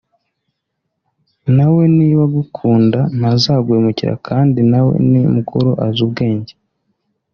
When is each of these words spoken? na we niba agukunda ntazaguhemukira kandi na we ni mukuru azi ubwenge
na 1.55 1.65
we 1.73 1.83
niba 1.97 2.21
agukunda 2.29 2.99
ntazaguhemukira 3.17 4.13
kandi 4.27 4.59
na 4.71 4.79
we 4.85 4.93
ni 5.09 5.19
mukuru 5.35 5.69
azi 5.85 6.01
ubwenge 6.07 6.53